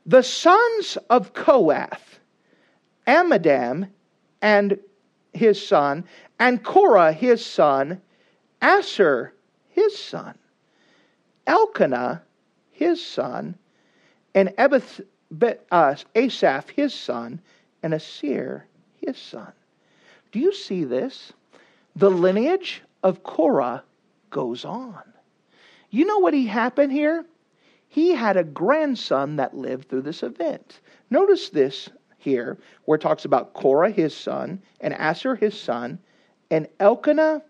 [0.06, 2.20] The sons of Kohath,
[3.08, 3.88] Amminadab
[4.40, 4.78] and
[5.32, 6.04] his son,
[6.38, 8.00] and Korah his son,
[8.62, 9.32] Assir
[9.68, 10.38] his son,
[11.46, 12.22] Elkanah
[12.70, 13.56] his son,
[14.34, 15.00] and Ebeth,
[15.72, 17.40] uh, Asaph his son,
[17.82, 18.64] and Assir
[19.04, 19.52] his son.
[20.30, 21.32] Do you see this?
[21.96, 23.82] The lineage of Korah
[24.30, 25.02] goes on.
[25.90, 27.24] You know what he happened here?
[27.88, 30.81] He had a grandson that lived through this event.
[31.11, 35.99] Notice this here, where it talks about Korah, his son, and Assir, his son,
[36.51, 37.42] and Elkanah,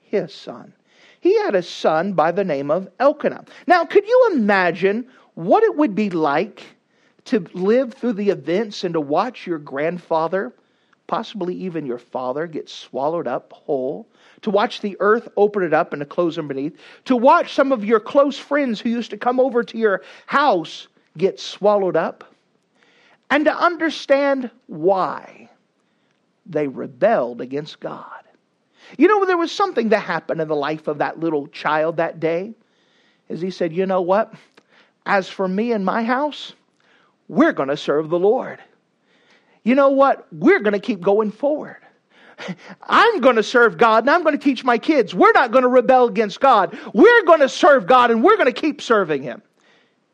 [0.00, 0.72] his son.
[1.20, 3.44] He had a son by the name of Elkanah.
[3.66, 6.64] Now, could you imagine what it would be like
[7.26, 10.52] to live through the events and to watch your grandfather
[11.06, 14.08] possibly even your father, get swallowed up whole,
[14.44, 17.72] to watch the earth open it up and to close them beneath, to watch some
[17.72, 22.24] of your close friends who used to come over to your house get swallowed up,
[23.30, 25.48] and to understand why
[26.46, 28.06] they rebelled against God.
[28.98, 32.20] You know, there was something that happened in the life of that little child that
[32.20, 32.54] day,
[33.28, 34.34] as he said, You know what?
[35.06, 36.52] As for me and my house,
[37.28, 38.60] we're going to serve the Lord
[39.64, 40.26] you know what?
[40.30, 41.78] We're going to keep going forward.
[42.82, 45.14] I'm going to serve God and I'm going to teach my kids.
[45.14, 46.78] We're not going to rebel against God.
[46.92, 49.42] We're going to serve God and we're going to keep serving Him.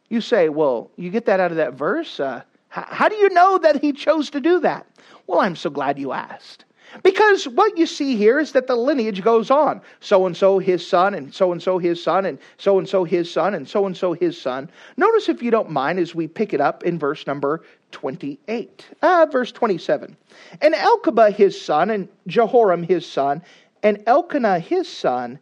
[0.08, 2.20] You say, well, you get that out of that verse?
[2.20, 4.86] Uh, how do you know that He chose to do that?
[5.26, 6.64] Well, I'm so glad you asked.
[7.02, 9.80] Because what you see here is that the lineage goes on.
[10.00, 13.04] So and so his son, and so and so his son, and so and so
[13.04, 14.68] his son, and so and so his son.
[14.96, 17.62] Notice, if you don't mind, as we pick it up in verse number
[17.92, 18.86] 28.
[19.02, 20.16] Uh, verse 27.
[20.60, 23.42] And Elkabah his son, and Jehoram his son,
[23.82, 25.38] and Elkanah his son,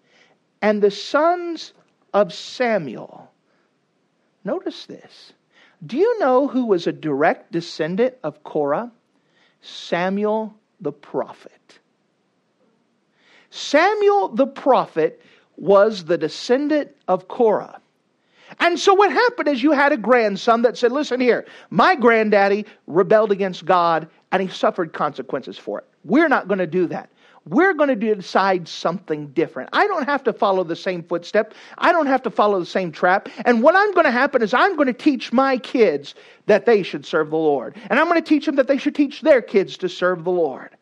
[0.63, 1.73] and the sons
[2.13, 3.31] of Samuel.
[4.45, 5.33] Notice this.
[5.85, 8.91] Do you know who was a direct descendant of Korah?
[9.61, 11.79] Samuel the prophet.
[13.51, 15.21] Samuel the prophet
[15.57, 17.81] was the descendant of Korah.
[18.61, 22.67] And so what happened is you had a grandson that said, Listen here, my granddaddy
[22.87, 25.87] rebelled against God and he suffered consequences for it.
[26.05, 27.11] We're not going to do that.
[27.47, 29.71] We're going to decide something different.
[29.73, 31.55] I don't have to follow the same footstep.
[31.79, 33.29] I don't have to follow the same trap.
[33.47, 36.15] And what I'm going to happen is I'm going to teach my kids
[36.47, 37.77] that they should serve the Lord.
[37.89, 40.31] And I'm going to teach them that they should teach their kids to serve the
[40.31, 40.77] Lord.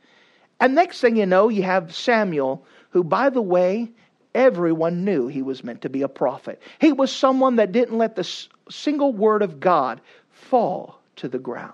[0.59, 3.93] And next thing you know, you have Samuel, who, by the way,
[4.37, 6.61] everyone knew he was meant to be a prophet.
[6.79, 11.73] He was someone that didn't let the single word of God fall to the ground.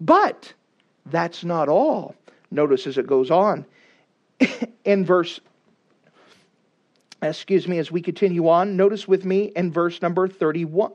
[0.00, 0.52] But
[1.06, 2.14] that's not all.
[2.50, 3.64] Notice as it goes on
[4.84, 5.40] in verse,
[7.22, 10.92] excuse me, as we continue on, notice with me in verse number 31.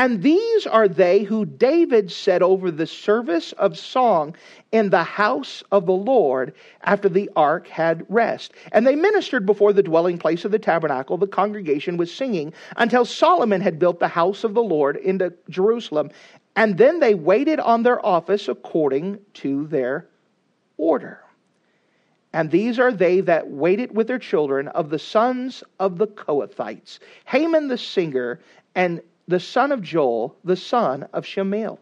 [0.00, 4.34] And these are they who David set over the service of song
[4.72, 8.54] in the house of the Lord after the ark had rest.
[8.72, 11.18] And they ministered before the dwelling place of the tabernacle.
[11.18, 16.08] The congregation was singing until Solomon had built the house of the Lord into Jerusalem.
[16.56, 20.06] And then they waited on their office according to their
[20.78, 21.20] order.
[22.32, 27.00] And these are they that waited with their children of the sons of the Kohathites
[27.26, 28.40] Heman the singer,
[28.74, 31.78] and the son of Joel, the son of Shemuel.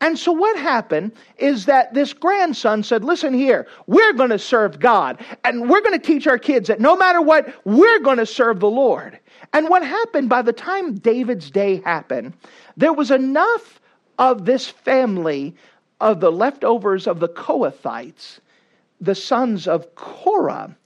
[0.00, 4.80] And so what happened is that this grandson said, Listen here, we're going to serve
[4.80, 8.26] God, and we're going to teach our kids that no matter what, we're going to
[8.26, 9.18] serve the Lord.
[9.52, 12.32] And what happened by the time David's day happened,
[12.76, 13.80] there was enough
[14.18, 15.54] of this family
[16.00, 18.40] of the leftovers of the Kohathites,
[19.00, 20.76] the sons of Korah,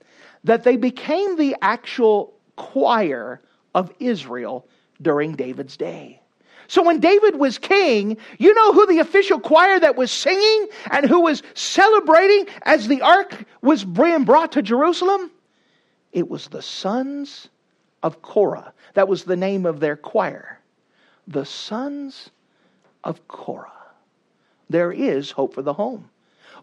[0.45, 3.41] that they became the actual choir
[3.75, 4.67] of Israel
[5.01, 6.21] during David's day.
[6.69, 11.07] So when David was king, you know who the official choir that was singing and
[11.07, 15.31] who was celebrating as the ark was being brought to Jerusalem?
[16.13, 17.49] It was the sons
[18.03, 18.73] of Korah.
[18.95, 20.61] That was the name of their choir.
[21.29, 22.31] The sons
[23.05, 23.71] of Korah
[24.69, 26.11] there is hope for the home.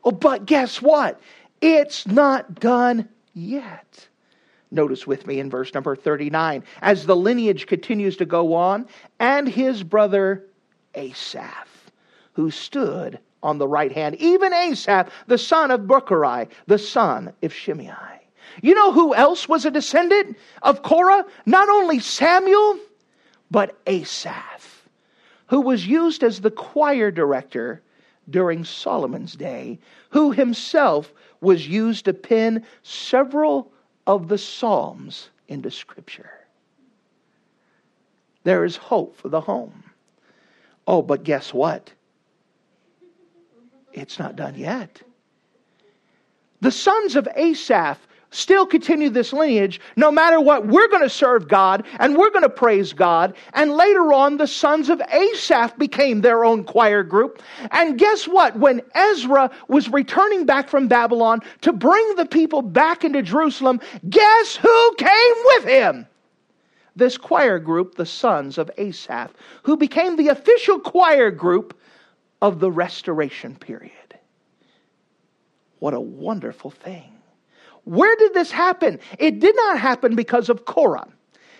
[0.03, 1.19] Oh, but guess what?
[1.61, 4.07] It's not done yet.
[4.73, 8.87] Notice with me in verse number 39 as the lineage continues to go on,
[9.19, 10.47] and his brother
[10.95, 11.91] Asaph,
[12.33, 17.53] who stood on the right hand, even Asaph, the son of Bechurai, the son of
[17.53, 17.93] Shimei.
[18.63, 21.25] You know who else was a descendant of Korah?
[21.45, 22.79] Not only Samuel,
[23.51, 24.87] but Asaph,
[25.47, 27.83] who was used as the choir director
[28.29, 33.72] during Solomon's day, who himself was used to pen several
[34.07, 36.31] of the Psalms into Scripture.
[38.43, 39.83] There is hope for the home.
[40.87, 41.93] Oh, but guess what?
[43.93, 45.01] It's not done yet.
[46.61, 47.99] The sons of Asaph
[48.33, 49.79] still continue this lineage.
[49.95, 53.35] No matter what, we're going to serve God and we're going to praise God.
[53.53, 57.41] And later on, the sons of Asaph became their own choir group.
[57.71, 58.57] And guess what?
[58.57, 63.79] When Ezra was returning back from Babylon to bring the people back into Jerusalem,
[64.09, 66.07] guess who came with him?
[66.95, 69.31] This choir group, the sons of Asaph,
[69.63, 71.79] who became the official choir group
[72.41, 73.91] of the restoration period.
[75.79, 77.12] What a wonderful thing.
[77.85, 78.99] Where did this happen?
[79.19, 81.07] It did not happen because of Korah.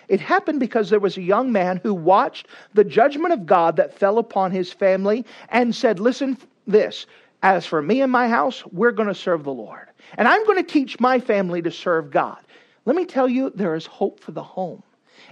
[0.08, 3.98] It happened because there was a young man who watched the judgment of God that
[3.98, 7.06] fell upon his family and said, Listen, this,
[7.42, 9.88] as for me and my house, we're going to serve the Lord.
[10.16, 12.38] And I'm going to teach my family to serve God.
[12.84, 14.82] Let me tell you, there is hope for the home.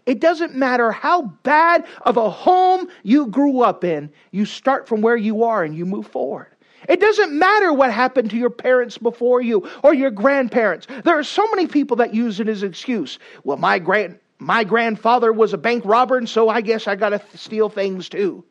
[0.07, 5.03] It doesn't matter how bad of a home you grew up in, you start from
[5.03, 6.49] where you are and you move forward.
[6.88, 10.86] It doesn't matter what happened to your parents before you or your grandparents.
[11.04, 13.18] There are so many people that use it as an excuse.
[13.44, 17.10] Well, my grand my grandfather was a bank robber, and so I guess I got
[17.10, 18.44] to steal things too.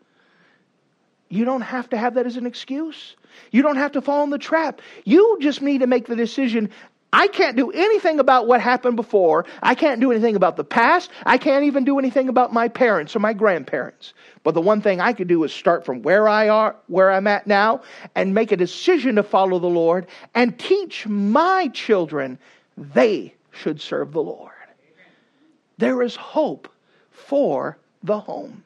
[1.28, 3.16] You don't have to have that as an excuse.
[3.52, 4.82] You don't have to fall in the trap.
[5.04, 6.70] You just need to make the decision
[7.14, 9.46] I can't do anything about what happened before.
[9.62, 11.10] I can't do anything about the past.
[11.26, 14.14] I can't even do anything about my parents or my grandparents.
[14.44, 17.28] But the one thing I can do is start from where I are, where I'm
[17.28, 17.82] at now,
[18.16, 22.40] and make a decision to follow the Lord and teach my children
[22.78, 24.52] they should serve the Lord.
[25.78, 26.70] There is hope
[27.12, 28.64] for the home.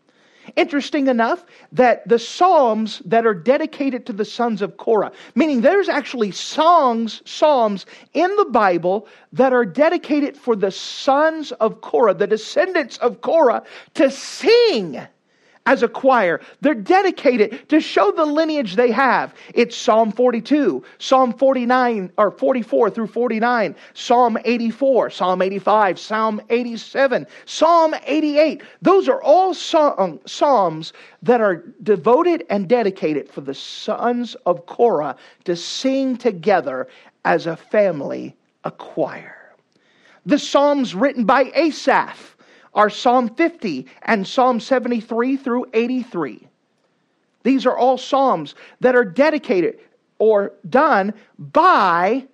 [0.55, 5.89] Interesting enough that the Psalms that are dedicated to the sons of Korah, meaning there's
[5.89, 12.27] actually songs, Psalms in the Bible that are dedicated for the sons of Korah, the
[12.27, 13.63] descendants of Korah,
[13.95, 15.05] to sing
[15.65, 16.39] as a choir.
[16.61, 19.33] They're dedicated to show the lineage they have.
[19.53, 27.27] It's Psalm 42, Psalm 49 or 44 through 49, Psalm 84, Psalm 85, Psalm 87,
[27.45, 28.61] Psalm 88.
[28.81, 30.93] Those are all psalms
[31.23, 36.87] that are devoted and dedicated for the sons of Korah to sing together
[37.23, 39.35] as a family, a choir.
[40.27, 42.34] The psalms written by Asaph
[42.75, 46.47] are Psalm 50 and Psalm 73 through 83.
[47.43, 49.79] These are all Psalms that are dedicated
[50.19, 52.27] or done by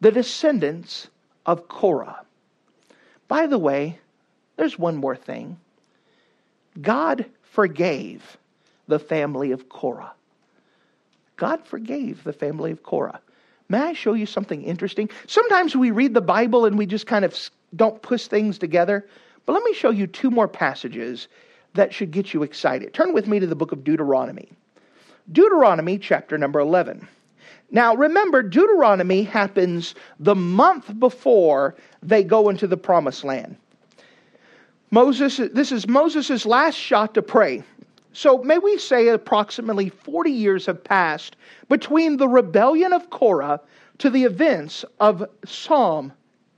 [0.00, 1.08] the descendants
[1.46, 2.24] of Korah.
[3.28, 3.98] By the way,
[4.56, 5.58] there's one more thing
[6.80, 8.38] God forgave
[8.88, 10.12] the family of Korah.
[11.36, 13.20] God forgave the family of Korah.
[13.68, 15.08] May I show you something interesting?
[15.26, 17.36] Sometimes we read the Bible and we just kind of
[17.74, 19.06] don't push things together.
[19.46, 21.28] But let me show you two more passages
[21.74, 22.92] that should get you excited.
[22.92, 24.50] Turn with me to the book of Deuteronomy.
[25.30, 27.06] Deuteronomy chapter number 11.
[27.70, 33.56] Now, remember, Deuteronomy happens the month before they go into the promised land.
[34.90, 37.62] Moses, this is Moses' last shot to pray.
[38.12, 41.36] So, may we say approximately 40 years have passed
[41.70, 43.60] between the rebellion of Korah
[43.98, 46.12] to the events of Psalm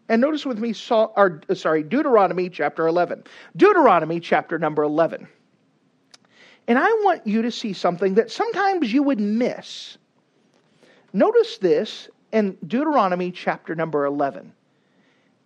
[0.09, 3.25] and notice with me, or, uh, sorry, Deuteronomy chapter 11.
[3.57, 5.27] Deuteronomy chapter number 11.
[6.69, 9.99] And I want you to see something that sometimes you would miss.
[11.13, 14.53] Notice this in Deuteronomy chapter number 11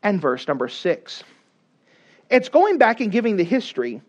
[0.02, 1.24] and verse number 6.
[2.30, 4.00] It's going back and giving the history.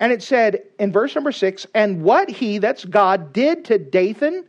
[0.00, 4.44] And it said in verse number 6 and what he, that's God, did to Dathan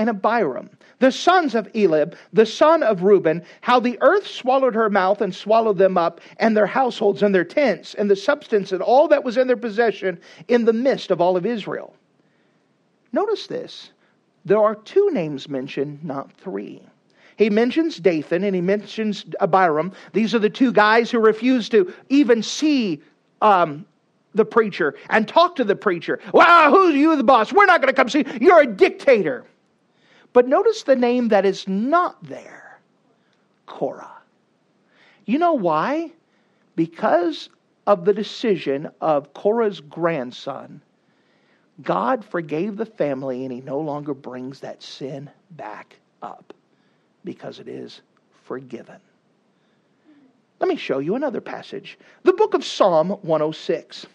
[0.00, 0.70] and Abiram
[1.00, 5.34] the sons of Eliab, the son of Reuben, how the earth swallowed her mouth and
[5.34, 9.24] swallowed them up, and their households and their tents, and the substance and all that
[9.24, 11.94] was in their possession in the midst of all of Israel.
[13.12, 13.90] Notice this.
[14.44, 16.82] There are two names mentioned, not three.
[17.36, 19.92] He mentions Dathan and he mentions Abiram.
[20.12, 23.00] These are the two guys who refused to even see
[23.40, 23.86] um,
[24.34, 26.20] the preacher and talk to the preacher.
[26.34, 27.52] Well, who's you, the boss?
[27.52, 28.24] We're not going to come see.
[28.40, 29.46] You're a dictator.
[30.32, 32.80] But notice the name that is not there
[33.66, 34.18] Korah.
[35.26, 36.12] You know why?
[36.76, 37.50] Because
[37.86, 40.80] of the decision of Korah's grandson,
[41.82, 46.52] God forgave the family and he no longer brings that sin back up
[47.24, 48.02] because it is
[48.44, 49.00] forgiven.
[50.60, 51.98] Let me show you another passage.
[52.22, 54.06] The book of Psalm 106.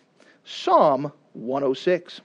[0.44, 2.22] Psalm 106.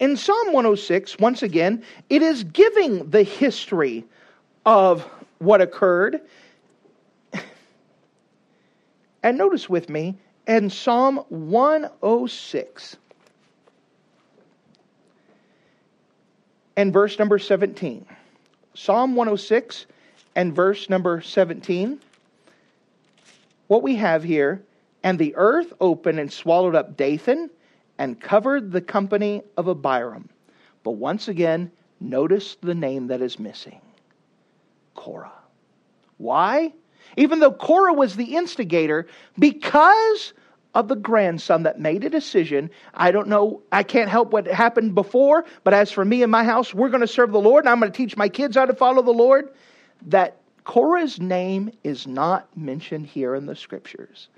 [0.00, 4.04] In Psalm 106, once again, it is giving the history
[4.66, 5.06] of
[5.38, 6.20] what occurred.
[9.22, 12.96] And notice with me, in Psalm 106,
[16.74, 18.06] and verse number 17.
[18.72, 19.84] Psalm 106
[20.34, 22.00] and verse number 17.
[23.66, 24.62] What we have here,
[25.02, 27.50] and the earth opened and swallowed up Dathan
[28.00, 30.30] and covered the company of Abiram.
[30.82, 31.70] But once again,
[32.00, 33.82] notice the name that is missing
[34.94, 35.30] Korah.
[36.16, 36.72] Why?
[37.18, 39.06] Even though Korah was the instigator,
[39.38, 40.32] because
[40.74, 42.70] of the grandson that made a decision.
[42.94, 46.44] I don't know, I can't help what happened before, but as for me and my
[46.44, 48.66] house, we're going to serve the Lord, and I'm going to teach my kids how
[48.66, 49.48] to follow the Lord.
[50.06, 54.28] That Korah's name is not mentioned here in the scriptures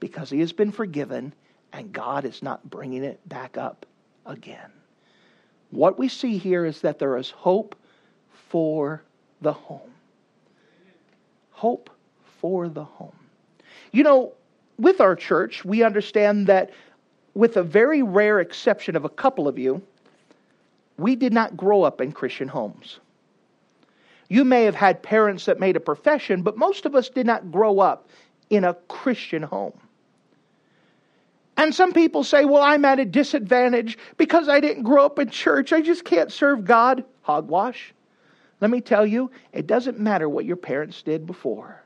[0.00, 1.32] because he has been forgiven
[1.72, 3.86] and God is not bringing it back up
[4.26, 4.70] again.
[5.70, 7.76] What we see here is that there is hope
[8.48, 9.02] for
[9.40, 9.90] the home.
[11.50, 11.90] Hope
[12.40, 13.14] for the home.
[13.92, 14.32] You know,
[14.78, 16.70] with our church, we understand that,
[17.34, 19.82] with a very rare exception of a couple of you,
[20.96, 22.98] we did not grow up in Christian homes.
[24.28, 27.50] You may have had parents that made a profession, but most of us did not
[27.50, 28.08] grow up
[28.48, 29.78] in a Christian home.
[31.60, 35.28] And some people say, well, I'm at a disadvantage because I didn't grow up in
[35.28, 35.74] church.
[35.74, 37.04] I just can't serve God.
[37.20, 37.92] Hogwash.
[38.62, 41.82] Let me tell you, it doesn't matter what your parents did before.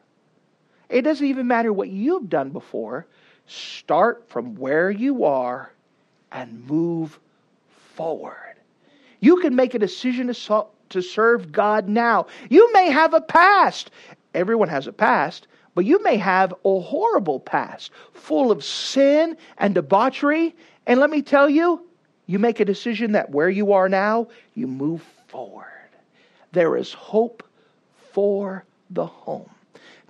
[0.88, 3.08] It doesn't even matter what you've done before.
[3.48, 5.72] Start from where you are
[6.30, 7.18] and move
[7.96, 8.54] forward.
[9.18, 12.28] You can make a decision to, to serve God now.
[12.48, 13.90] You may have a past.
[14.34, 19.74] Everyone has a past, but you may have a horrible past full of sin and
[19.74, 20.54] debauchery.
[20.86, 21.84] And let me tell you,
[22.26, 25.66] you make a decision that where you are now, you move forward.
[26.52, 27.42] There is hope
[28.12, 29.50] for the home.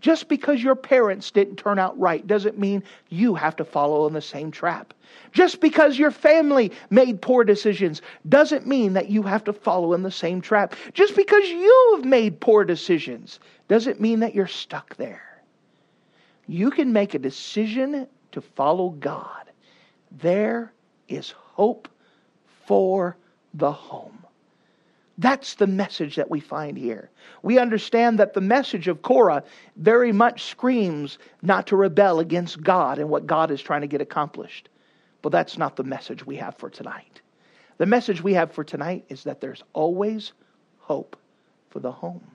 [0.01, 4.13] Just because your parents didn't turn out right doesn't mean you have to follow in
[4.13, 4.93] the same trap.
[5.33, 10.03] Just because your family made poor decisions doesn't mean that you have to follow in
[10.03, 10.75] the same trap.
[10.93, 15.34] Just because you have made poor decisions doesn't mean that you're stuck there.
[16.47, 19.51] You can make a decision to follow God.
[20.11, 20.73] There
[21.09, 21.89] is hope
[22.67, 23.17] for
[23.55, 24.19] the home.
[25.19, 27.11] That's the message that we find here.
[27.43, 29.45] We understand that the message of Korah
[29.77, 34.01] very much screams not to rebel against God and what God is trying to get
[34.01, 34.69] accomplished.
[35.23, 37.21] But that's not the message we have for tonight.
[37.79, 40.33] The message we have for tonight is that there's always
[40.79, 41.17] hope
[41.71, 42.34] for the home.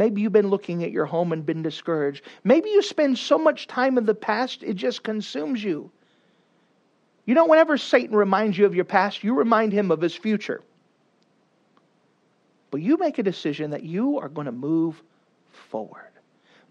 [0.00, 2.24] Maybe you've been looking at your home and been discouraged.
[2.42, 5.90] Maybe you spend so much time in the past, it just consumes you.
[7.26, 10.62] You know, whenever Satan reminds you of your past, you remind him of his future.
[12.70, 15.02] But you make a decision that you are going to move
[15.68, 16.12] forward.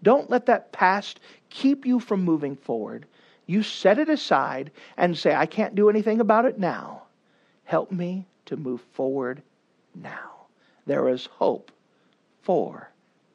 [0.02, 1.20] Don't let that past
[1.50, 3.06] keep you from moving forward.
[3.46, 7.04] You set it aside and say, I can't do anything about it now.
[7.62, 9.40] Help me to move forward
[9.94, 10.46] now.
[10.84, 11.70] There is hope
[12.42, 12.89] for